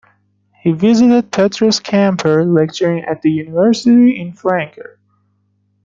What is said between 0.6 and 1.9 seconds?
He visited Petrus